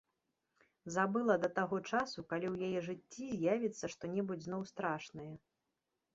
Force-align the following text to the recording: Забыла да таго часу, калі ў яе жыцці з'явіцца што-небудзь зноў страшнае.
Забыла 0.95 1.35
да 1.43 1.49
таго 1.59 1.77
часу, 1.91 2.19
калі 2.31 2.45
ў 2.53 2.71
яе 2.71 2.79
жыцці 2.89 3.29
з'явіцца 3.37 3.85
што-небудзь 3.97 4.45
зноў 4.51 4.61
страшнае. 4.73 5.31